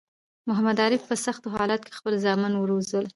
محمد 0.49 0.77
عارف 0.83 1.01
په 1.09 1.15
سختو 1.25 1.47
حالاتو 1.55 1.85
کی 1.85 1.91
خپل 1.99 2.13
زامن 2.25 2.53
وروزل 2.57 3.05